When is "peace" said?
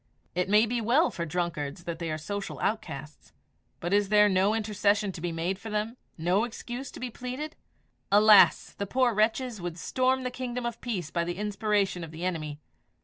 10.81-11.11